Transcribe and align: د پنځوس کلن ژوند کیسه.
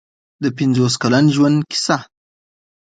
د 0.43 0.45
پنځوس 0.57 0.93
کلن 1.01 1.25
ژوند 1.35 1.57
کیسه. 1.71 1.97